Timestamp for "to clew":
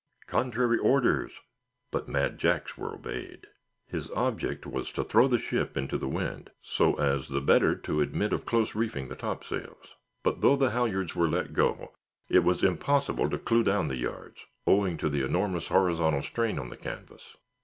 13.29-13.61